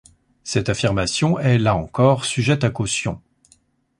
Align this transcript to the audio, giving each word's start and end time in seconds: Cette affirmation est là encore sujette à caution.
Cette 0.43 0.69
affirmation 0.69 1.37
est 1.37 1.59
là 1.59 1.75
encore 1.75 2.25
sujette 2.25 2.63
à 2.63 2.71
caution. 2.71 3.21